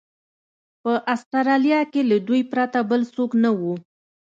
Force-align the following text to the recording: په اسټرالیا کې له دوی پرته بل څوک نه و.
په 0.81 0.91
اسټرالیا 1.13 1.81
کې 1.91 2.01
له 2.09 2.17
دوی 2.27 2.41
پرته 2.51 2.79
بل 2.89 3.01
څوک 3.13 3.31
نه 3.43 3.51
و. 3.59 3.61